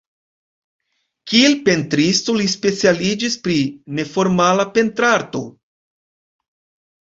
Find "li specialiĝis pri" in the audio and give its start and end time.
2.39-3.59